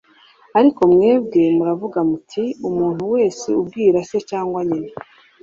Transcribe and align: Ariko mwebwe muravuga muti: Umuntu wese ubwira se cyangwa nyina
Ariko 0.59 0.81
mwebwe 0.93 1.41
muravuga 1.57 1.99
muti: 2.09 2.43
Umuntu 2.67 3.03
wese 3.13 3.47
ubwira 3.61 3.97
se 4.09 4.17
cyangwa 4.29 4.59
nyina 4.69 4.91